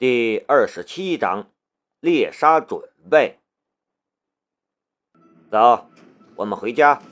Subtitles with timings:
[0.00, 1.48] 第二十七章
[1.98, 3.40] 猎杀准备。
[5.50, 5.88] 走，
[6.36, 7.02] 我们回家。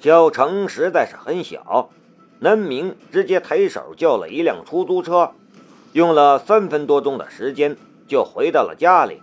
[0.00, 1.90] 小城实在是很小，
[2.38, 5.34] 南明直接抬手叫了一辆出租车，
[5.92, 7.76] 用了三分多钟的时间
[8.08, 9.20] 就回到了家里。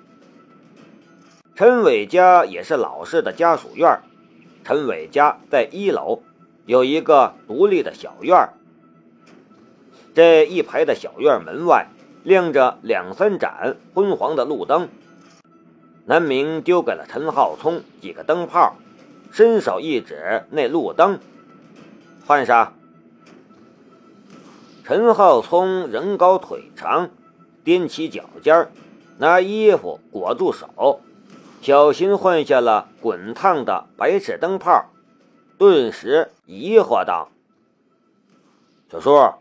[1.55, 4.03] 陈伟家也是老式的家属院，
[4.63, 6.21] 陈伟家在一楼，
[6.67, 8.49] 有一个独立的小院。
[10.13, 11.87] 这一排的小院门外。
[12.29, 14.87] 亮着两三盏昏黄的路灯，
[16.05, 18.75] 南明丢给了陈浩聪几个灯泡，
[19.31, 21.17] 伸手一指那路灯，
[22.27, 22.73] 换上。
[24.83, 27.09] 陈浩聪人高腿长，
[27.65, 28.69] 踮起脚尖
[29.17, 31.01] 拿衣服裹住手，
[31.63, 34.85] 小心换下了滚烫的白炽灯泡，
[35.57, 37.29] 顿时疑惑道
[38.91, 39.33] ：“小叔，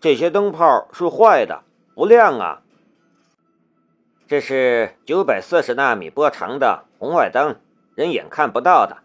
[0.00, 1.60] 这些灯泡是坏的。”
[1.94, 2.60] 不亮啊！
[4.26, 7.54] 这是九百四十纳米波长的红外灯，
[7.94, 8.96] 人眼看不到的。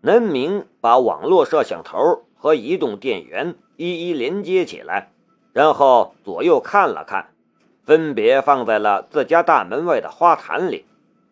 [0.00, 5.10] 南明把网络摄像头和移动电源一一连接起来，
[5.52, 7.30] 然后左右看了看，
[7.84, 10.84] 分别放在了自家大门外的花坛里、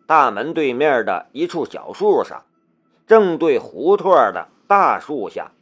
[0.05, 2.43] 大门对面的一处小树上、
[3.07, 5.53] 正对胡同的大树下，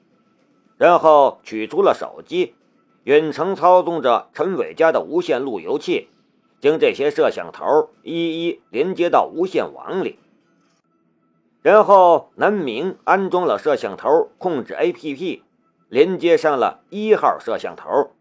[0.77, 2.55] 然后取出了手机。
[3.03, 6.09] 远程操纵着陈伟家的无线路由器，
[6.59, 10.19] 将这些摄像头一一连接到无线网里。
[11.63, 15.41] 然后南明安装了摄像头控制 APP，
[15.89, 18.11] 连接上了一号摄像头。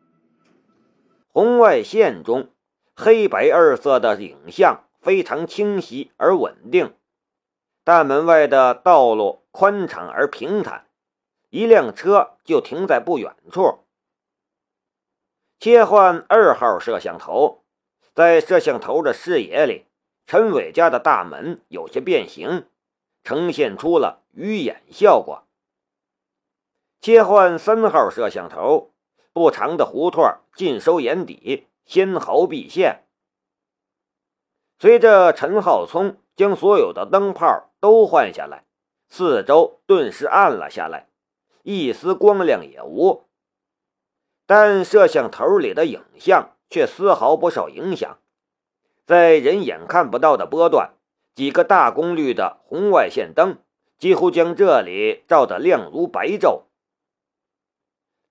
[1.33, 2.49] 红外线中，
[2.97, 6.95] 黑白二色的影像非常清晰而稳定。
[7.85, 10.87] 大门外的道路宽敞而平坦，
[11.51, 13.81] 一辆车就停在不远处。
[15.61, 17.65] 切换二号摄像头，
[18.15, 19.85] 在摄像头的视野里，
[20.27, 22.67] 陈伟家的大门有些变形，
[23.23, 25.47] 呈现出了鱼眼效果。
[27.03, 28.95] 切换三号摄像头，
[29.35, 33.05] 不长的胡同尽收眼底，纤毫毕现。
[34.79, 38.65] 随着陈浩聪将所有的灯泡都换下来，
[39.11, 41.11] 四周顿时暗了下来，
[41.65, 43.27] 一丝光亮也无。
[44.51, 48.19] 但摄像头里的影像却丝毫不受影响，
[49.07, 50.95] 在人眼看不到的波段，
[51.37, 53.59] 几个大功率的红外线灯
[53.97, 56.63] 几乎将这里照得亮如白昼。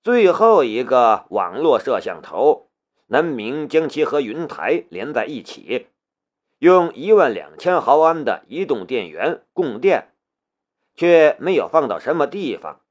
[0.04, 2.68] 最后一个网络摄像头，
[3.08, 5.88] 南明将其和云台连在一起，
[6.58, 10.10] 用一万两千毫安的移动电源供电，
[10.98, 12.82] 却没有放到什么地方，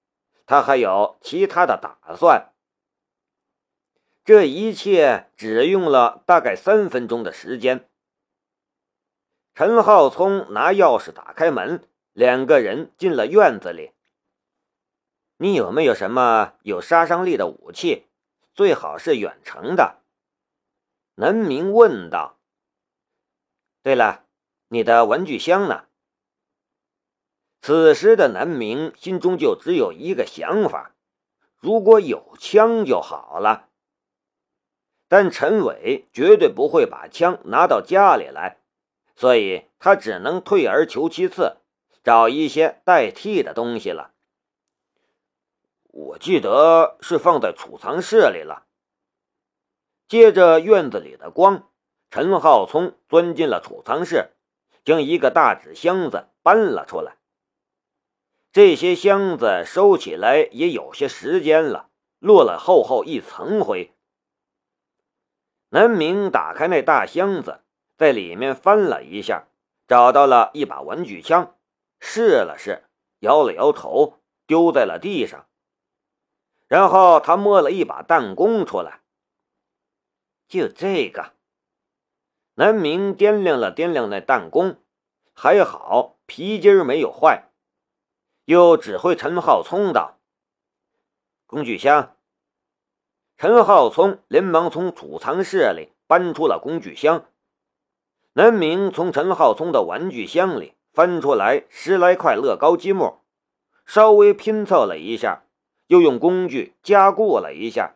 [0.46, 2.52] 他还有其他的打算。
[4.28, 7.88] 这一切只用了大概三分钟的时间。
[9.54, 13.92] 陈浩聪拿钥匙打开门，两个人进了院子里。
[15.38, 18.04] 你有没有什么有杀伤力的武器？
[18.52, 20.02] 最好是远程的。
[21.14, 22.38] 南明问道。
[23.82, 24.26] 对了，
[24.68, 25.86] 你的玩具箱呢？
[27.62, 30.94] 此时的南明心中就只有一个想法：
[31.56, 33.67] 如果有枪就好了。
[35.08, 38.58] 但陈伟绝对不会把枪拿到家里来，
[39.16, 41.56] 所以他只能退而求其次，
[42.04, 44.12] 找一些代替的东西了。
[45.90, 48.66] 我记得是放在储藏室里了。
[50.06, 51.68] 借着院子里的光，
[52.10, 54.30] 陈浩聪钻进了储藏室，
[54.84, 57.16] 将一个大纸箱子搬了出来。
[58.52, 63.92] 这些箱子收起来也有些时间了，落了厚厚一层灰。
[65.70, 67.60] 南明打开那大箱子，
[67.96, 69.48] 在里面翻了一下，
[69.86, 71.56] 找到了一把玩具枪，
[72.00, 72.84] 试了试，
[73.20, 75.46] 摇了摇头，丢在了地上。
[76.66, 79.02] 然后他摸了一把弹弓出来，
[80.46, 81.34] 就这个。
[82.54, 84.82] 南明掂量了掂量那弹弓，
[85.32, 87.50] 还好皮筋没有坏，
[88.46, 90.18] 又指挥陈浩聪道
[91.46, 92.16] ：“工具箱。”
[93.40, 97.24] 陈浩聪连忙从储藏室里搬出了工具箱。
[98.32, 103.20] 南明从陈浩聪的玩具箱里翻出来十来块乐高积木，
[103.86, 105.44] 稍微拼凑了一下，
[105.86, 107.94] 又用工具加固了一下，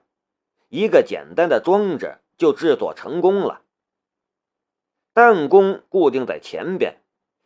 [0.69, 3.63] 一个简单的装置就制作成功了。
[5.13, 7.01] 弹弓固定在前边，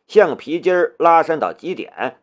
[0.07, 2.21] 橡皮筋拉伸到极点，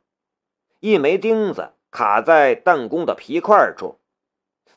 [0.79, 3.99] 一枚钉子卡在弹弓的皮块处。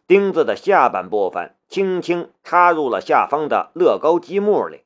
[0.08, 4.86] 钉子的下半部分轻轻插入了下方的乐高积木里。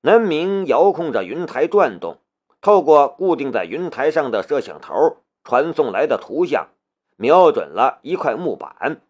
[0.00, 2.18] 南明遥控着云台转动，
[2.62, 6.68] 透过固定在云台上的摄像头传送来的图像，
[7.16, 9.02] 瞄准了一块木板。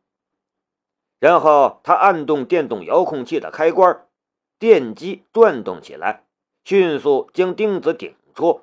[1.21, 4.07] 然后他按动电动遥控器的开关，
[4.59, 6.25] 电机转动起来，
[6.65, 8.63] 迅速将钉子顶出。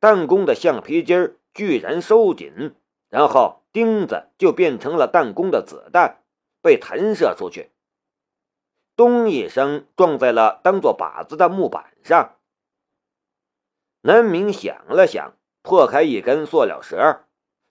[0.00, 2.74] 弹弓的橡皮筋居然收紧，
[3.08, 6.22] 然后钉子就变成了弹弓的子弹，
[6.60, 7.70] 被弹射出去。
[8.96, 12.36] 咚一声，撞在了当做靶子的木板上。
[14.02, 16.98] 南明想了想，破开一根塑料绳，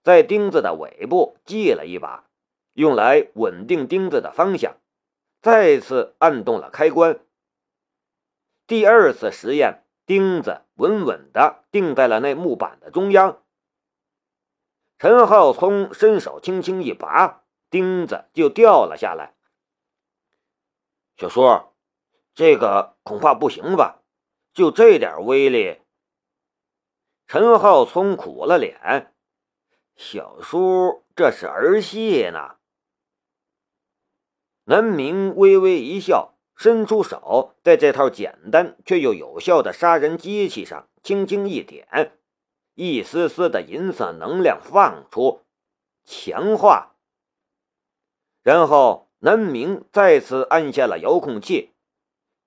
[0.04, 2.26] 在钉子的尾部系了一把，
[2.74, 4.78] 用来稳定钉子的方向。
[5.42, 7.20] 再次按动了开关。
[8.68, 13.42] 第二次实验，钉子稳稳地钉在了那木板的中央。
[14.98, 19.36] 陈浩聪伸手轻轻一拔，钉子就掉了下来。
[21.18, 21.74] 小叔，
[22.34, 24.04] 这个恐怕不行吧？
[24.54, 25.82] 就这点威力？
[27.28, 29.14] 陈浩聪苦了脸。
[29.98, 32.56] 小叔，这是儿戏呢。
[34.64, 42.18] 南明微微一笑，伸出手，在这套简单却又有效的杀人机器上轻轻一点，
[42.76, 45.42] 一丝丝的银色能量放出，
[46.06, 46.94] 强化，
[48.44, 49.04] 然后。
[49.20, 51.72] 南明再次按下了遥控器，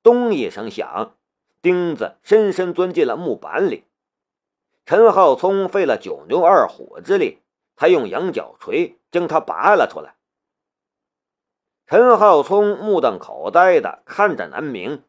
[0.01, 1.17] 咚一声响，
[1.61, 3.83] 钉子深深钻进了木板里。
[4.87, 7.41] 陈浩聪费了九牛二虎之力，
[7.75, 10.15] 才用羊角锤将它拔了出来。
[11.87, 15.03] 陈浩聪目瞪口呆的看着南明，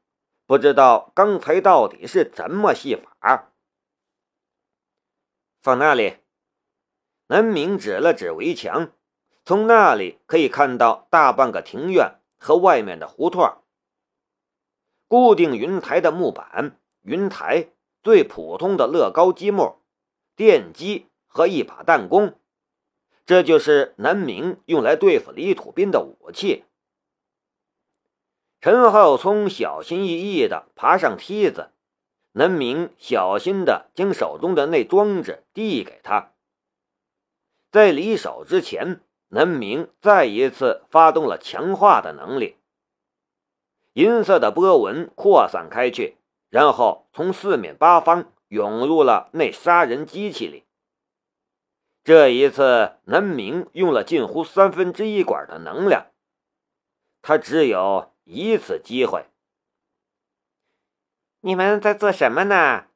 [0.48, 3.49] 不知道刚才到底是怎么戏法。
[5.70, 6.16] 放那里，
[7.28, 8.92] 南明指了指围墙。
[9.46, 13.48] 从那里可以看到大半个庭院和外面的胡同。
[15.08, 17.68] 固定云台的木板、云台、
[18.02, 19.76] 最普通的乐高积木、
[20.36, 22.40] 电机和一把弹弓，
[23.28, 26.66] 这就是南明用来对付李土斌的武器。
[28.60, 31.70] 陈浩聪小心翼翼地爬上梯子，
[32.32, 36.32] 南明小心地将手中的那装置递给他，
[37.72, 39.02] 在离手之前。
[39.32, 42.56] 南明再一次发动了强化的能力，
[43.94, 46.18] 银色的波纹扩散开去，
[46.50, 50.64] 然后从四面八方涌入了那杀人机器里。
[52.04, 56.08] 这一次，南明用了近乎三分之一管的能量，
[57.22, 59.28] 他只有一次机会。
[61.42, 62.88] 你们在做什么呢？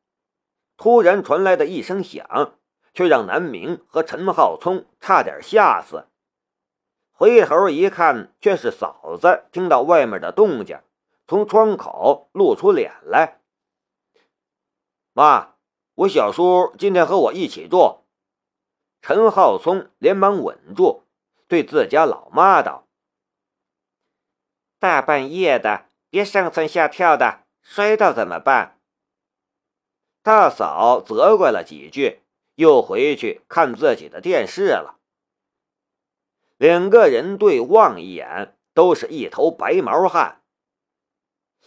[0.75, 2.57] 突然传来的一声响，
[2.93, 6.07] 却让南明和陈浩聪差点吓死。
[7.11, 10.79] 回头一看，却是嫂子听到外面的动静，
[11.25, 13.39] 从窗口露出脸来。
[15.13, 15.55] 妈，
[15.95, 18.03] 我小叔今天和我一起住。
[19.01, 21.03] 陈浩聪连忙稳住，
[21.47, 22.87] 对自家老妈道
[24.79, 28.79] ：“大半夜的，别上蹿下跳的，摔倒怎么办？”
[30.21, 32.21] 大嫂责怪了几句，
[32.55, 34.99] 又回去看自己的电视了。
[36.57, 40.41] 两个人对望一眼，都是一头白毛汗。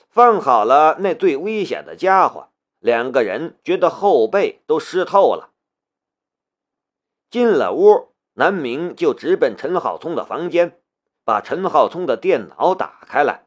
[0.09, 5.53] 放好了那最危险的家伙，两个人觉得后背都湿透了。
[7.29, 10.81] 进了屋，南明就直奔陈浩聪的房间，
[11.25, 13.47] 把陈浩聪的电脑打开来。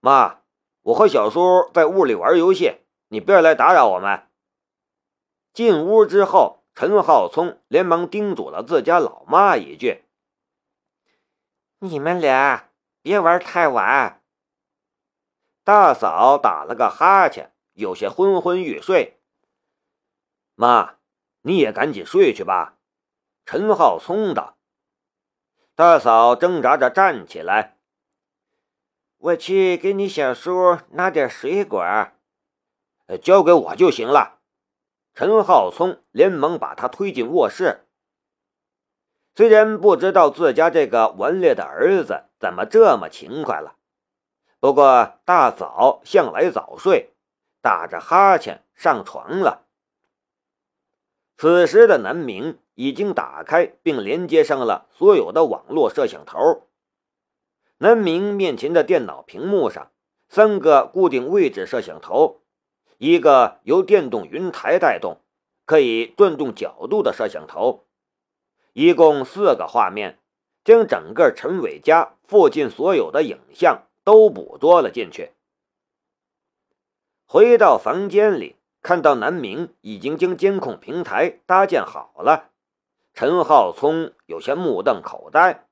[0.00, 0.41] 妈，
[0.82, 4.28] 我和小叔在屋里玩游戏，你不要来打扰我们。
[5.52, 6.60] 进屋之后。
[6.74, 10.06] 陈浩聪连忙叮嘱了自家老妈一句
[11.80, 12.70] ：“你们俩
[13.02, 14.22] 别玩太晚。”
[15.64, 19.20] 大嫂打了个哈欠，有些昏昏欲睡。
[20.54, 20.94] 妈，
[21.42, 22.78] 你也赶紧睡去吧。”
[23.44, 24.56] 陈浩聪道。
[25.74, 27.76] 大嫂挣扎着站起来
[29.22, 31.80] ：“我去给你小叔拿点水果，
[33.22, 34.40] 交给我就行了。”
[35.14, 37.84] 陈浩聪连忙把他推进卧室。
[39.36, 43.76] 虽然不知道自家这个顽劣的儿子怎么这么勤快了，
[44.58, 47.14] 不过大嫂向来早睡，
[47.60, 49.66] 打着哈欠上床了。
[51.36, 56.66] 此时的南明已经打开并连接上了所有的网络摄像头。
[57.82, 59.90] 南明面前的电脑屏幕上，
[60.28, 62.42] 三个固定位置摄像头。
[62.98, 65.16] 一个由电动云台带动，
[65.66, 67.82] 可以转动角度的摄像头，
[68.72, 70.20] 一共四个画面，
[70.62, 75.32] 将整个陈伟家附近所有的影像都捕捉了进去。
[77.26, 82.50] 回到房间里，看到南明已经将监控平台搭建好了，
[83.12, 85.66] 陈浩聪有些目瞪口呆。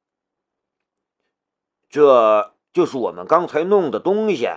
[1.91, 4.49] 这就是我们刚才弄的东西。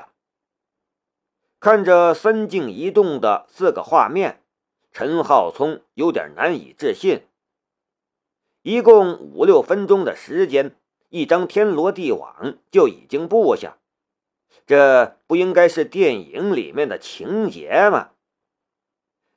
[1.59, 4.43] 看着三镜移动的四个画面，
[4.91, 7.25] 陈浩聪有点难以置信。
[8.61, 10.75] 一共五六分钟的时间，
[11.09, 13.77] 一张天罗地网就已经布下，
[14.67, 18.11] 这不应该是电影里面的情节吗？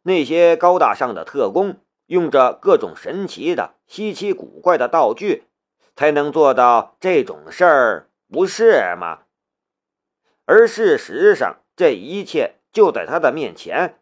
[0.03, 5.45] 那些高大上的特工用着各种神奇的、稀奇古怪的道具，
[5.97, 9.23] 才能做到这种事儿，不是吗？
[10.45, 13.99] 而事实上，这一切就在他的面前。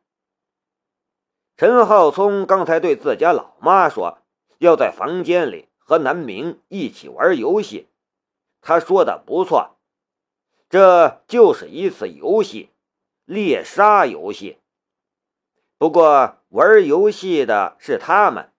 [1.57, 4.19] 陈浩聪刚才对自家老妈说。
[4.59, 7.89] 要在房间里和南明一起玩游戏，
[8.63, 9.77] 他说的不错，
[10.71, 12.71] 这就是一次游戏，
[13.27, 14.59] 猎杀游戏。
[15.77, 18.51] 不过玩游戏的是他们，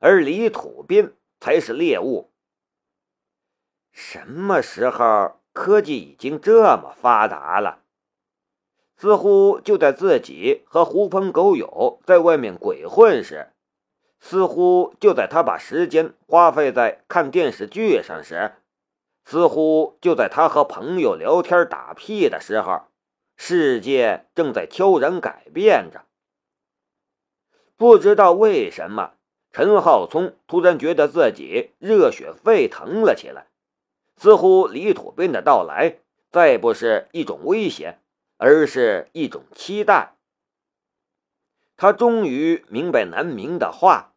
[0.00, 2.32] 而李土斌才是猎物。
[3.94, 7.78] 什么时候科技已经这么发达了？
[8.96, 13.52] 似乎就在自己和狐朋狗友在外面鬼混时。
[14.18, 18.54] 似乎就在他把时间花费在看电视剧上时，
[19.24, 22.86] 似乎就在他和朋友聊天打屁的时候，
[23.36, 26.06] 世界正在悄然改变着。
[27.76, 29.12] 不知道为什么，
[29.52, 33.48] 陈浩聪突然觉得自己热血沸腾了起来，
[34.16, 35.98] 似乎李土斌的到来
[36.30, 37.98] 再不是一种威胁，
[38.36, 40.16] 而是一种期待。
[41.76, 44.12] 他终于明白南明的话。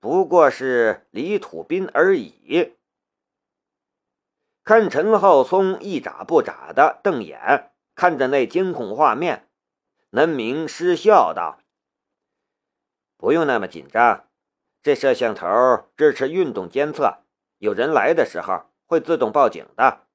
[0.00, 2.74] 不过是李土斌而已。
[4.62, 9.48] 看陈浩聪一眨不眨的瞪眼看着那监控画面，
[10.10, 11.58] 南明失笑道
[13.18, 14.28] ：“不用那么紧张，
[14.80, 15.48] 这摄像头
[15.96, 17.24] 支持运动监测，
[17.58, 20.08] 有人来的时候会自动报警的。”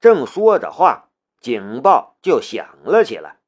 [0.00, 3.38] 正说着话，警报就响了起来。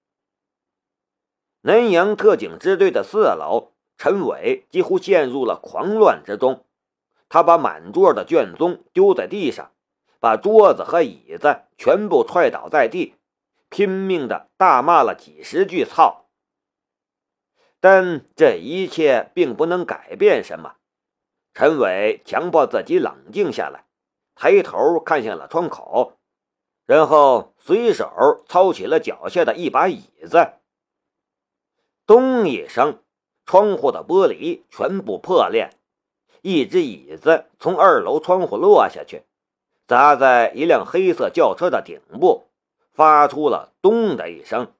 [1.62, 3.73] 南阳特警支队的四楼。
[4.00, 6.64] 陈伟几乎陷入了狂乱之中，
[7.28, 9.73] 他把满桌的卷宗丢在地上，
[10.21, 13.16] 把桌子和椅子全部踹倒在地，
[13.68, 16.26] 拼命的大骂了几十句“操”。
[17.83, 20.76] 但这一切并不能改变什么。
[21.59, 23.85] 陈伟强迫自己冷静下来，
[24.37, 26.12] 抬头看向了窗口，
[26.87, 30.53] 然后随手操起了脚下的一把椅子，
[32.07, 33.03] 咚一声。
[33.45, 35.71] 窗户的玻璃全部破裂，
[36.43, 39.25] 一只椅子从二楼窗户落下去，
[39.88, 42.45] 砸在一辆黑色轿车的顶部，
[42.93, 44.73] 发出了“咚”的一声。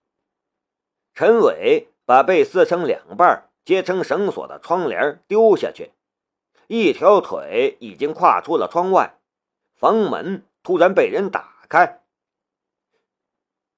[1.13, 5.91] 陈伟把被撕成两半、结成绳索的窗帘丢下去，
[6.69, 9.15] 一条腿已经跨出了窗外，
[9.75, 12.03] 房门突然被人打开。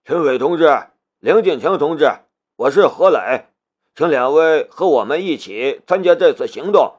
[0.03, 0.89] 陈伟同志，
[1.21, 2.11] 梁建强同志，
[2.57, 3.47] 我是何磊。
[3.95, 6.97] 请两位和我们一起参加这次行动。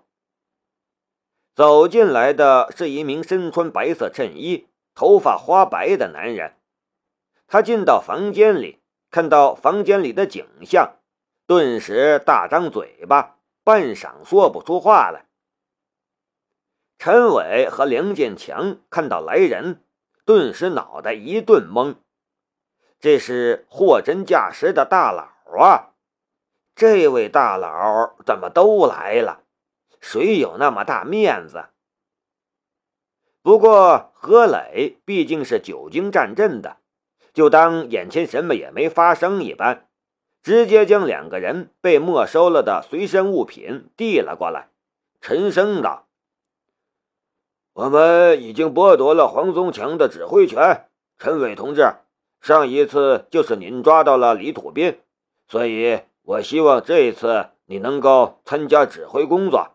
[1.55, 6.53] 走进来的是一名身穿白色衬衣、头发花白的男人。
[7.47, 8.79] 他进到房间里，
[9.09, 10.95] 看到房间里的景象，
[11.45, 15.25] 顿时大张嘴巴，半晌说不出话来。
[17.03, 19.81] 陈伟和梁建强看到来人，
[20.23, 21.95] 顿时脑袋一顿懵。
[22.99, 25.23] 这是货真价实的大佬
[25.59, 25.95] 啊！
[26.75, 29.41] 这位大佬怎么都来了？
[29.99, 31.69] 谁有那么大面子？
[33.41, 36.77] 不过何磊毕竟是久经战阵的，
[37.33, 39.89] 就当眼前什么也没发生一般，
[40.43, 44.69] 直接将两个人被没收了的随身物品递了过来，
[45.19, 46.07] 沉声道
[47.73, 51.93] ：“我们已经剥夺了黄宗强的指挥权，陈伟同志，
[52.39, 54.99] 上一次就是您抓到了李土斌，
[55.47, 59.71] 所以。”我希望这一次你能够参加指挥工作。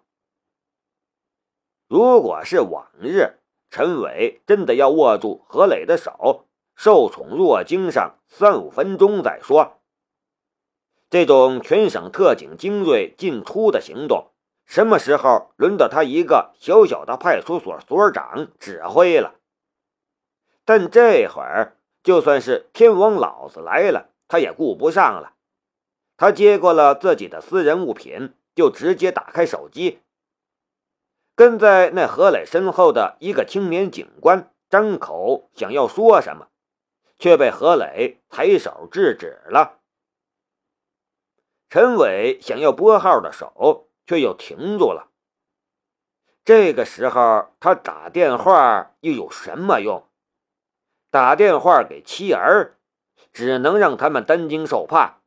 [1.88, 9.80] 如果是往日，陈伟真的要握住何磊的手，受宠若惊上三五分钟再说。
[11.10, 14.30] 这种全省特警精锐进出的行动，
[14.66, 19.36] 什么时候轮到他一个小小的派出所所长指挥了？
[20.64, 25.34] 但这会儿，就算是天王老子来了，他也顾不上了。
[26.16, 30.00] 他接过了自己的私人物品，就直接打开手机。
[31.36, 36.48] 跟在那何磊身后的一个青年警官张口想要说什么，
[37.18, 39.78] 却被何磊抬手制止了。
[41.68, 45.10] 陈伟想要拨号的手却又停住了。
[46.44, 50.06] 这个时候，他打电话又有什么用？
[51.10, 52.76] 打电话给妻儿，
[53.32, 55.22] 只能让他们担惊受怕；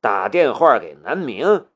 [0.00, 1.68] 打电话给南明，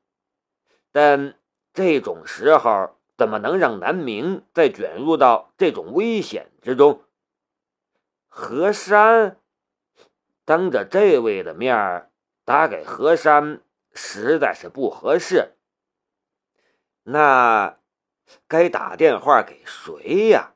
[0.91, 1.35] 但
[1.73, 7.03] 这种时候怎么能让南明再卷入到这种危险之中？
[8.27, 9.37] 何山
[10.43, 12.09] 当着这位的面
[12.43, 13.61] 打给何山，
[13.93, 15.53] 实在是不合适。
[17.05, 17.77] 那。
[18.47, 20.54] 该打电话给谁呀？